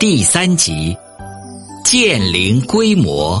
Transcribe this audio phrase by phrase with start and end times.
[0.00, 0.96] 第三集，
[1.84, 3.38] 建陵规模。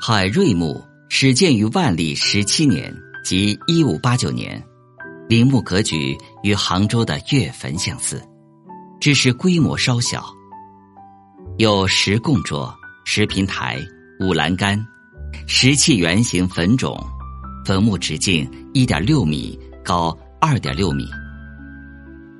[0.00, 4.66] 海瑞墓始建于万历十七年，即一五八九年。
[5.28, 8.22] 陵墓格局与杭州的岳坟相似，
[8.98, 10.24] 只是规模稍小。
[11.58, 13.78] 有石供桌、石平台、
[14.18, 14.82] 五栏杆，
[15.46, 16.96] 石砌圆形坟冢，
[17.64, 21.06] 坟墓直径一点六米，高二点六米。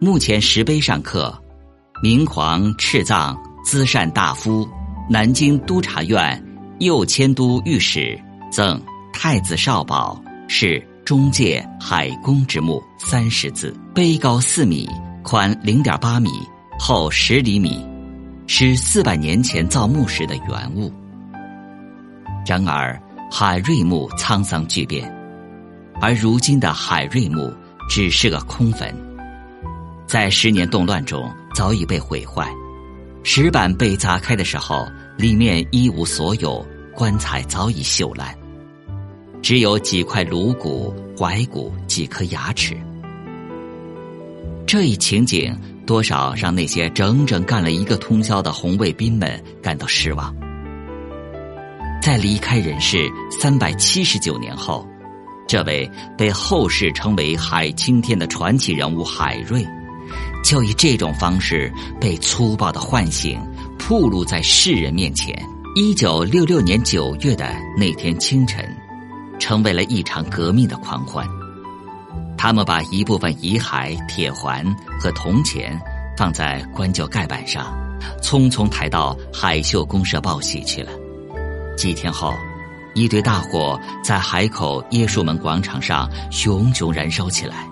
[0.01, 1.37] 墓前石碑上刻
[2.03, 4.69] “明皇敕葬资善大夫，
[5.09, 6.43] 南京督察院
[6.81, 8.19] 右迁都御史，
[8.51, 8.81] 赠
[9.13, 14.89] 太子少保，是。”中界海公之墓三十字，碑高四米，
[15.23, 16.29] 宽零点八米，
[16.81, 17.81] 厚十厘米，
[18.49, 20.93] 是四百年前造墓时的原物。
[22.47, 22.99] 然而
[23.31, 25.13] 海瑞墓沧桑巨变，
[26.01, 27.53] 而如今的海瑞墓
[27.91, 28.95] 只是个空坟，
[30.07, 32.49] 在十年动乱中早已被毁坏。
[33.25, 38.33] 石板被砸开的时候，里面一无所有，棺材早已锈烂。
[39.43, 42.77] 只有几块颅骨、踝骨、几颗牙齿。
[44.67, 50.35] 这一情景多少让那些整整干了一个通宵的红卫兵们感到失望。
[52.07, 54.87] 在离开人世三百七十九年后，
[55.49, 59.67] 这位被后世称为“海青天”的传奇人物海瑞，
[60.45, 61.69] 就以这种方式
[62.01, 63.41] 被粗暴的唤醒，
[63.77, 65.37] 暴露在世人面前。
[65.75, 68.65] 一九六六年九月的那天清晨。
[69.41, 71.27] 成为了一场革命的狂欢。
[72.39, 74.65] 他们把一部分遗骸、铁环
[75.01, 75.77] 和铜钱
[76.17, 77.77] 放在棺柩盖板上，
[78.23, 80.93] 匆匆抬到海秀公社报喜去了。
[81.77, 82.35] 几天后，
[82.95, 87.69] 一堆大火在海口椰树门广场上熊熊燃烧起来。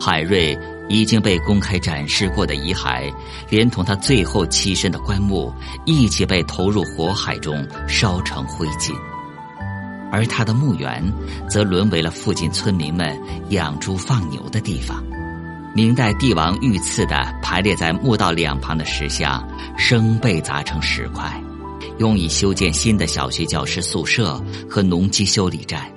[0.00, 3.12] 海瑞已经被公开展示过的遗骸，
[3.48, 5.52] 连同他最后栖身的棺木
[5.84, 8.92] 一起被投入火海中，烧成灰烬。
[10.12, 11.02] 而他的墓园，
[11.48, 13.16] 则沦为了附近村民们
[13.50, 15.02] 养猪放牛的地方。
[15.72, 19.46] 明代帝王御赐的排列在墓道两旁的石像，
[19.76, 21.30] 生被砸成石块，
[21.98, 25.90] 用以修建新的小学教师宿舍和农机修理站。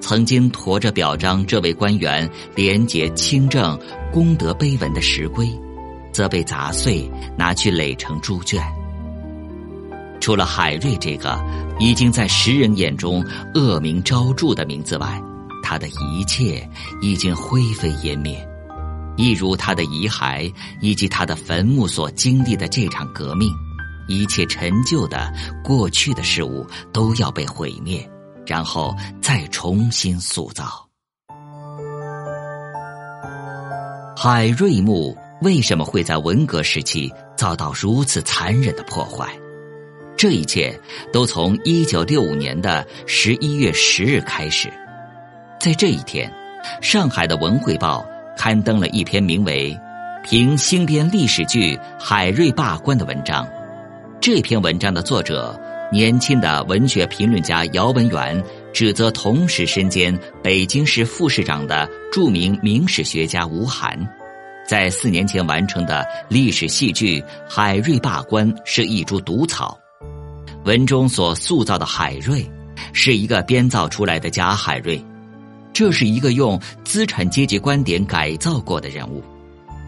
[0.00, 3.78] 曾经驮着表彰这位官员廉洁清正、
[4.12, 5.50] 功德碑文的石龟，
[6.12, 8.62] 则被砸碎，拿去垒成猪圈。
[10.20, 11.38] 除了海瑞这个
[11.78, 13.24] 已经在时人眼中
[13.54, 15.20] 恶名昭著的名字外，
[15.62, 16.68] 他的一切
[17.02, 18.36] 已经灰飞烟灭，
[19.16, 23.52] 一如他的遗骸以及他的坟墓所经历的这场革命，
[24.08, 25.32] 一切陈旧的
[25.62, 28.04] 过去的事物都要被毁灭，
[28.46, 30.84] 然后再重新塑造。
[34.16, 39.28] 海瑞墓为什么会在文革时期遭到如此残忍的破坏？
[40.16, 40.76] 这一切
[41.12, 44.68] 都从一九六五年的十一月十日开始，
[45.60, 46.28] 在这一天，
[46.82, 48.04] 上海的《文汇报》
[48.36, 49.72] 刊登了一篇名为
[50.28, 53.46] 《评新编历史剧海瑞罢官》的文章。
[54.20, 55.58] 这篇文章的作者，
[55.92, 58.42] 年轻的文学评论家姚文元，
[58.72, 63.96] 指责同时身兼北京市副市长的著名明史学家吴晗，
[64.66, 69.78] 在四年前完成的历史戏剧《海瑞罢官》是一株毒草。
[70.64, 72.44] 文中所塑造的海瑞，
[72.92, 75.02] 是一个编造出来的假海瑞，
[75.72, 79.22] 这是一个用资产阶级观点改造过的人物。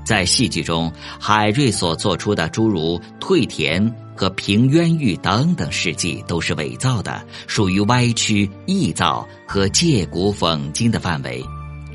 [0.03, 11.43] 在戏剧中，海瑞所做出的诸如退田和平冤狱等等事迹都是伪造的，属于歪曲、臆造和借古讽今的范围。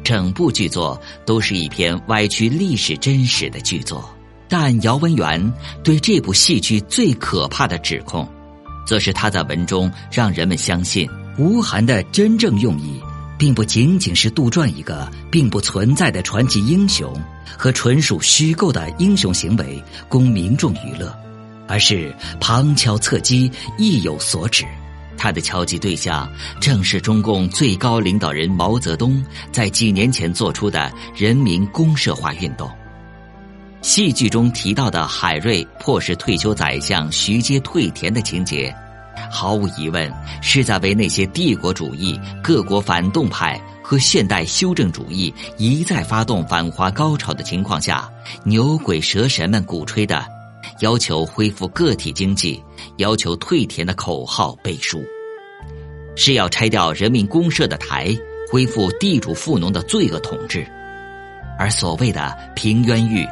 [0.03, 4.09] 整部剧作都是一篇歪曲历史真实的剧作。
[4.49, 5.53] 但姚文元
[5.83, 8.27] 对这部戏剧最可怕的指控。
[8.87, 11.07] 则是他在文中让人们相信，
[11.37, 12.99] 吴晗的真正用意，
[13.37, 17.13] 并不仅仅是杜撰一个并不存在的传奇英雄
[17.55, 19.79] 和纯属虚构的英雄行为
[20.09, 21.15] 供民众娱乐，
[21.67, 24.65] 而是旁敲侧击，意有所指。
[25.17, 26.29] 他的敲击对象
[26.59, 32.69] 正是中共最高领导人毛泽东在几年前做出的人民公社化运动。
[33.81, 38.75] 戏剧中提到的海瑞迫使退休宰相徐阶退田的情节，
[39.31, 48.09] 毫无疑问是在为那些帝国主义、各国反动派和现代修正主义一再发动反华高潮的情况下，
[48.43, 50.25] 牛鬼蛇神们鼓吹的
[50.79, 52.61] 要求恢复个体经济、
[52.97, 55.03] 要求退田的口号背书，
[56.15, 58.15] 是要拆掉人民公社的台，
[58.51, 60.67] 恢复地主富农的罪恶统治。
[61.57, 63.25] 而所谓的平冤狱，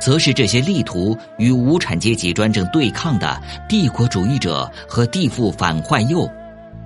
[0.00, 6.30] 则是这些力图与无产阶级专政对抗的帝国主义者和地富反坏右，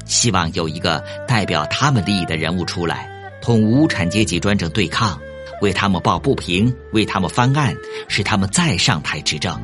[0.06, 3.11] 希望有一个代表他们利益的人物出来，
[3.43, 5.20] 同无产阶级专政对抗。
[5.61, 7.76] 为他们抱不平，为他们翻案，
[8.08, 9.55] 使他们再上台执政。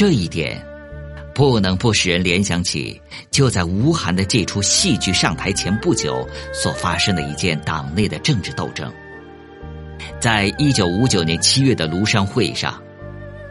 [0.00, 0.58] 这一点，
[1.34, 2.98] 不能不使人联想起
[3.30, 8.90] 就在吴晗的这出戏剧上台前不久所发生的一件党内的政治斗争。
[10.18, 12.82] 在一九五九年七月的庐山会议上，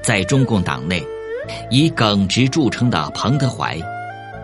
[0.02, 1.06] 在中共党内，
[1.70, 3.80] 以耿直著称的彭德怀，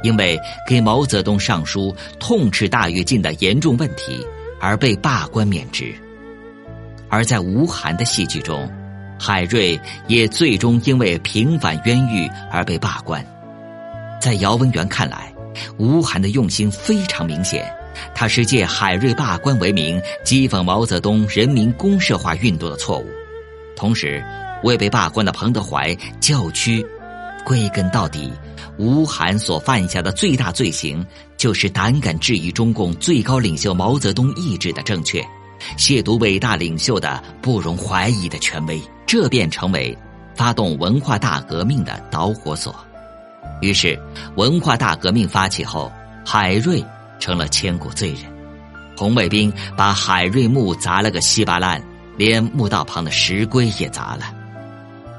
[0.04, 4.24] 因为给毛泽东上书痛斥大跃进的严重问题。
[4.62, 5.92] 而被罢官免职，
[7.10, 8.72] 而在吴晗的戏剧中，
[9.20, 13.26] 海瑞也最终因为平反冤狱而被罢官。
[14.22, 15.34] 在姚文元看来，
[15.78, 17.72] 吴晗的用心非常明显，
[18.14, 23.06] 他是借海瑞罢官为名讥讽毛泽东人民公社化运动的错误，
[23.76, 24.24] 同时
[24.64, 26.86] 为被罢官的彭德怀叫屈。
[27.46, 28.34] 归根到底，
[28.80, 31.06] 吴晗所犯下的最大罪行，
[31.38, 35.24] 就是胆敢质疑中共最高领袖毛泽东意志的正确，
[35.78, 39.98] 亵渎伟大领袖的不容怀疑的权威，这便成为
[40.36, 42.75] 发动文化大革命的导火索。
[43.62, 44.00] 于是，
[44.36, 45.92] 文化大革命发起后，
[46.25, 46.84] 海瑞
[47.19, 48.24] 成了千古罪人。
[48.98, 51.81] 红卫兵把海瑞墓砸了个稀巴烂，
[52.18, 54.34] 连墓道旁的石龟也砸了。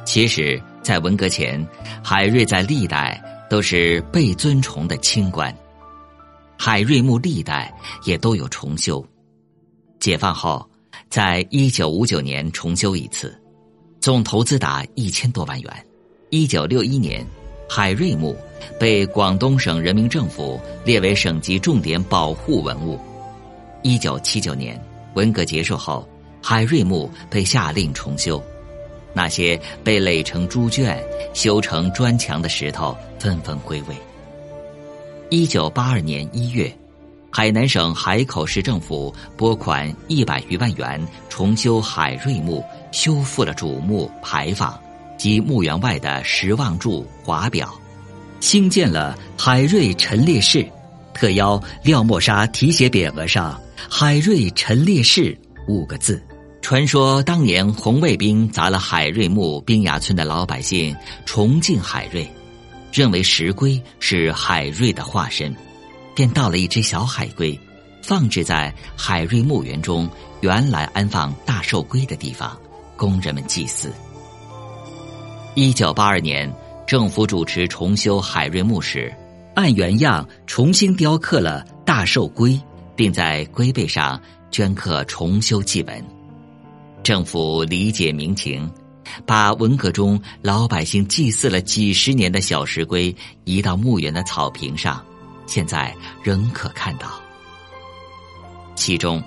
[0.05, 0.61] 其实。
[0.87, 1.67] 在文革前，
[2.01, 5.53] 海瑞在历代都是被尊崇的清官，
[6.57, 7.75] 海瑞墓历代
[8.05, 9.05] 也都有重修。
[9.99, 10.65] 解放后，
[11.11, 13.37] 在一九五九年重修一次，
[14.07, 15.87] 总投资达一千多万元。
[16.31, 17.27] 一九六一年，
[17.69, 18.37] 海瑞墓
[18.79, 23.01] 被广东省人民政府列为省级重点保护文物。
[23.83, 24.81] 一九七九年，
[25.15, 26.09] 文革结束后，
[26.41, 28.41] 海瑞墓被下令重修。
[29.13, 31.05] 那些被垒成猪圈、
[31.35, 33.97] 修成砖墙的石头纷纷归位。
[35.31, 36.73] 一九八二年一月，
[37.29, 42.65] 海南省海口市政府拨款一百余万元重修海瑞墓，
[42.97, 44.81] 修复了主墓牌坊
[45.19, 47.71] 及墓园外的石望柱华表，
[48.41, 50.67] 兴建了海瑞陈列室，
[51.13, 55.37] 特邀廖沫沙题写匾额上“海瑞陈列室”
[55.69, 56.23] 五个字。
[56.63, 60.97] 传说当年红卫兵砸了海瑞墓，冰崖村的老百姓
[61.27, 62.27] 崇敬海瑞，
[62.91, 65.55] 认为石龟是海瑞的化身，
[66.15, 67.61] 便盗了一只小海龟，
[68.03, 70.09] 放置在海瑞墓园中
[70.41, 72.59] 原来安放大寿龟的地方，
[72.97, 73.93] 工人们祭祀。
[75.55, 76.53] 一九八二年，
[76.87, 79.15] 政府主持重修海瑞墓时，
[79.55, 82.61] 按原样重新雕刻了大寿龟，
[82.95, 84.21] 并在龟背上
[84.51, 86.05] 镌刻重修祭文。
[87.03, 88.69] 政府理解民情，
[89.25, 93.15] 把文革中老百姓祭祀了几十年的小石龟
[93.45, 95.03] 移到墓园的草坪上，
[95.47, 97.09] 现在仍可看到。
[98.75, 99.23] 其中，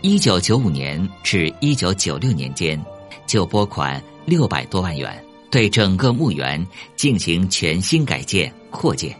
[0.00, 2.82] 一九九五年至一九九六年间，
[3.26, 6.64] 就拨款六百多万元，对整个墓园
[6.96, 9.14] 进行全新改建扩建。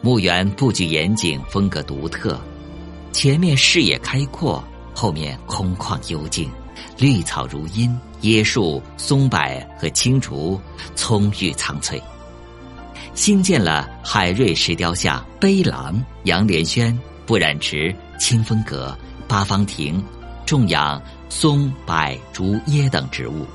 [0.00, 2.40] 墓园布局严谨，风格独特，
[3.12, 4.62] 前面视野开阔，
[4.94, 6.50] 后面空旷幽静。
[6.98, 9.38] 绿草如茵，椰树、松柏
[9.78, 10.60] 和青竹
[10.96, 12.02] 葱郁苍翠。
[13.14, 18.96] 新建了海瑞石雕像、碑廊、杨莲轩、不染池、清风阁、
[19.28, 20.02] 八方亭，
[20.52, 23.46] 种养松、柏、竹、椰等植物。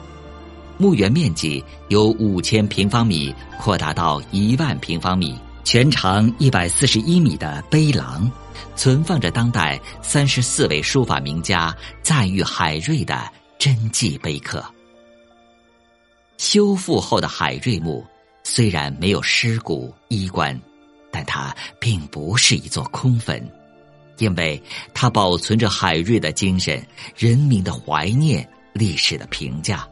[0.80, 8.30] 墓园面积由五千平方米扩大到一万平方米，全长一百四十一米的碑廊。
[8.76, 14.64] 存放着当代三十四位书法名家赞誉海瑞的真迹碑刻。
[16.38, 18.04] 修复后的海瑞墓
[18.44, 20.60] 虽然没有尸骨衣冠，
[21.12, 23.48] 但它并不是一座空坟，
[24.18, 24.62] 因为
[24.94, 26.82] 它保存着海瑞的精神、
[27.16, 29.88] 人民的怀念、历史的评价，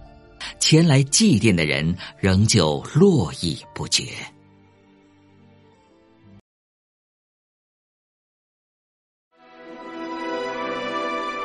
[0.59, 4.03] 前来祭奠的人仍旧络绎不绝。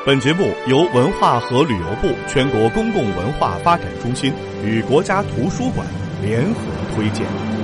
[0.06, 4.32] 本节目由文化和旅游部全国公共文化发展中心
[4.64, 5.86] 与国家图书馆
[6.22, 6.60] 联合
[6.94, 7.59] 推荐。